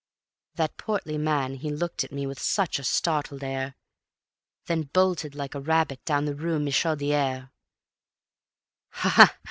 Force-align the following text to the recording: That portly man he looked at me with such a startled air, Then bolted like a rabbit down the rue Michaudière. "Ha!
That 0.55 0.77
portly 0.77 1.19
man 1.19 1.53
he 1.57 1.69
looked 1.69 2.03
at 2.03 2.11
me 2.11 2.25
with 2.25 2.39
such 2.39 2.79
a 2.79 2.83
startled 2.83 3.43
air, 3.43 3.75
Then 4.65 4.89
bolted 4.91 5.35
like 5.35 5.53
a 5.53 5.59
rabbit 5.61 6.03
down 6.05 6.25
the 6.25 6.33
rue 6.33 6.57
Michaudière. 6.57 7.51
"Ha! 8.89 9.37